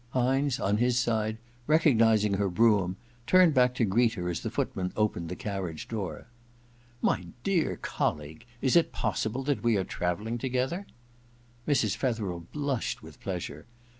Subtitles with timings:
[0.15, 4.91] Hynes, on his side, recognizing her brougham, turned back to greet her as the footman
[4.97, 6.25] opened the carriage door.
[6.65, 8.47] * My dear colleague!
[8.63, 10.87] Is it possible that we are travelling together?
[11.27, 11.95] * Mrs.
[11.95, 13.67] Fetherel blushed with pleasure.